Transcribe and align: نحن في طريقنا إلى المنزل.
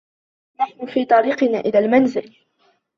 نحن 0.59 0.85
في 0.85 1.05
طريقنا 1.05 1.59
إلى 1.59 1.79
المنزل. 1.79 2.35